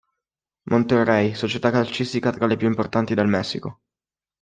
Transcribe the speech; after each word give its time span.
Monterrey, 0.71 1.35
società 1.35 1.69
calcistica 1.69 2.31
tra 2.31 2.47
le 2.47 2.57
più 2.57 2.65
importanti 2.67 3.13
del 3.13 3.27
Messico. 3.27 3.81